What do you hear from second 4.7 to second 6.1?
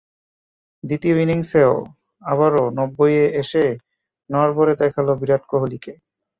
দেখাল বিরাট কোহলিকে।